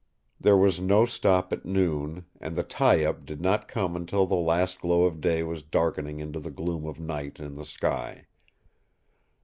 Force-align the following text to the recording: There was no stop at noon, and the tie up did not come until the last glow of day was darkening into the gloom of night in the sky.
There 0.39 0.57
was 0.57 0.79
no 0.79 1.05
stop 1.05 1.53
at 1.53 1.63
noon, 1.63 2.25
and 2.39 2.55
the 2.55 2.63
tie 2.63 3.03
up 3.05 3.23
did 3.23 3.39
not 3.39 3.67
come 3.67 3.95
until 3.95 4.25
the 4.25 4.33
last 4.35 4.81
glow 4.81 5.03
of 5.03 5.21
day 5.21 5.43
was 5.43 5.61
darkening 5.61 6.19
into 6.19 6.39
the 6.39 6.49
gloom 6.49 6.87
of 6.87 6.99
night 6.99 7.39
in 7.39 7.53
the 7.53 7.67
sky. 7.67 8.25